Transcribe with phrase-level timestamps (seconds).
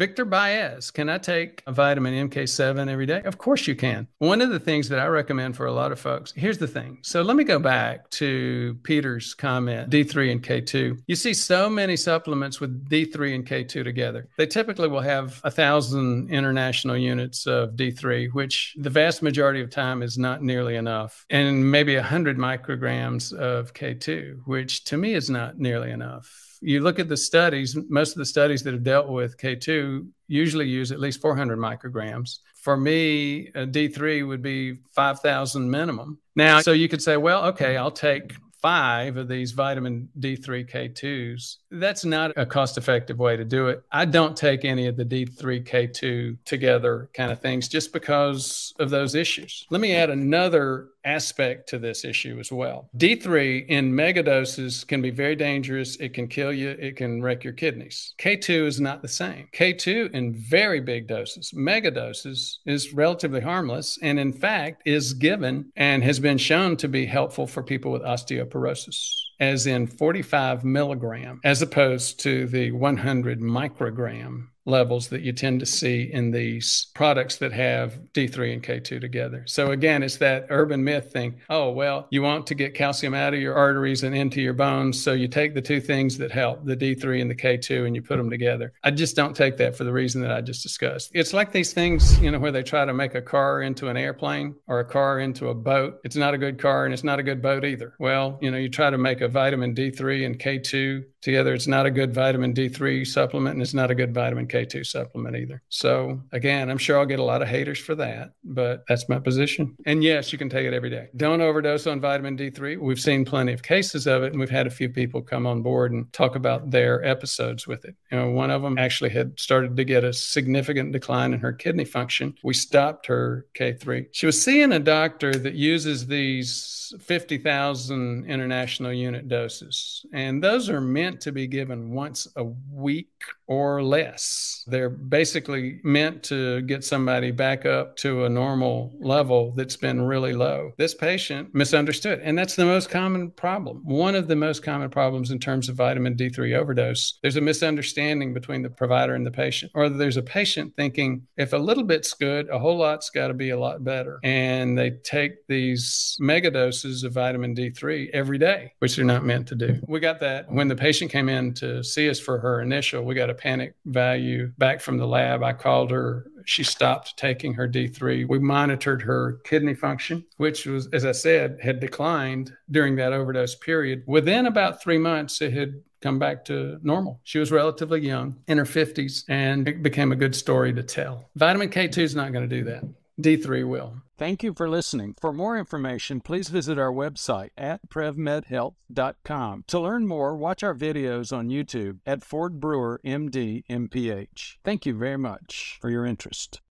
[0.00, 3.20] Victor Baez, can I take a vitamin MK7 every day?
[3.26, 4.08] Of course you can.
[4.16, 7.00] One of the things that I recommend for a lot of folks, here's the thing.
[7.02, 11.02] So let me go back to Peter's comment D3 and K2.
[11.06, 14.26] You see so many supplements with D3 and K2 together.
[14.38, 19.68] They typically will have a thousand international units of D3, which the vast majority of
[19.68, 25.28] time is not nearly enough, and maybe 100 micrograms of K2, which to me is
[25.28, 29.08] not nearly enough you look at the studies, most of the studies that have dealt
[29.08, 29.89] with K2
[30.28, 32.38] usually use at least 400 micrograms.
[32.54, 36.18] For me, a D3 would be 5,000 minimum.
[36.36, 41.56] Now, so you could say, well, okay, I'll take five of these vitamin D3 K2s.
[41.70, 43.82] That's not a cost effective way to do it.
[43.90, 48.90] I don't take any of the D3 K2 together kind of things just because of
[48.90, 49.66] those issues.
[49.70, 52.88] Let me add another aspect to this issue as well.
[52.96, 55.96] D3 in megadoses can be very dangerous.
[55.96, 58.14] It can kill you, it can wreck your kidneys.
[58.18, 59.48] K2 is not the same.
[59.54, 66.02] K2 in very big doses, megadoses, is relatively harmless and, in fact, is given and
[66.02, 71.62] has been shown to be helpful for people with osteoporosis as in 45 milligram, as
[71.62, 77.52] opposed to the 100 microgram levels that you tend to see in these products that
[77.52, 79.44] have D3 and K2 together.
[79.46, 81.40] So again, it's that urban myth thing.
[81.50, 85.02] Oh, well, you want to get calcium out of your arteries and into your bones,
[85.02, 88.02] so you take the two things that help, the D3 and the K2 and you
[88.02, 88.72] put them together.
[88.82, 91.10] I just don't take that for the reason that I just discussed.
[91.14, 93.96] It's like these things, you know, where they try to make a car into an
[93.96, 96.00] airplane or a car into a boat.
[96.04, 97.94] It's not a good car and it's not a good boat either.
[97.98, 101.86] Well, you know, you try to make a vitamin D3 and K2 together, it's not
[101.86, 105.62] a good vitamin D3 supplement and it's not a good vitamin K2 supplement either.
[105.68, 109.18] So, again, I'm sure I'll get a lot of haters for that, but that's my
[109.18, 109.76] position.
[109.86, 111.08] And yes, you can take it every day.
[111.16, 112.78] Don't overdose on vitamin D3.
[112.78, 115.62] We've seen plenty of cases of it, and we've had a few people come on
[115.62, 117.94] board and talk about their episodes with it.
[118.10, 121.52] You know, one of them actually had started to get a significant decline in her
[121.52, 122.34] kidney function.
[122.42, 124.06] We stopped her K3.
[124.12, 130.80] She was seeing a doctor that uses these 50,000 international unit doses, and those are
[130.80, 133.08] meant to be given once a week
[133.46, 134.39] or less.
[134.66, 140.32] They're basically meant to get somebody back up to a normal level that's been really
[140.32, 140.72] low.
[140.78, 143.82] This patient misunderstood, and that's the most common problem.
[143.84, 147.18] One of the most common problems in terms of vitamin D3 overdose.
[147.22, 151.52] There's a misunderstanding between the provider and the patient, or there's a patient thinking if
[151.52, 154.20] a little bit's good, a whole lot's got to be a lot better.
[154.22, 159.48] And they take these mega doses of vitamin D3 every day, which they're not meant
[159.48, 159.80] to do.
[159.88, 163.14] We got that when the patient came in to see us for her initial, we
[163.14, 165.42] got a panic value back from the lab.
[165.42, 166.26] I called her.
[166.44, 168.28] She stopped taking her D3.
[168.28, 173.54] We monitored her kidney function, which was, as I said, had declined during that overdose
[173.54, 174.02] period.
[174.06, 177.20] Within about three months, it had come back to normal.
[177.24, 181.28] She was relatively young, in her 50s, and it became a good story to tell.
[181.36, 182.84] Vitamin K2 is not going to do that.
[183.22, 184.02] D3 will.
[184.18, 185.14] Thank you for listening.
[185.20, 189.64] For more information, please visit our website at prevmedhealth.com.
[189.66, 194.56] To learn more, watch our videos on YouTube at Ford Brewer MD MPH.
[194.62, 196.60] Thank you very much for your interest.